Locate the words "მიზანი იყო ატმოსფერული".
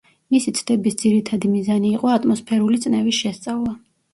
1.57-2.83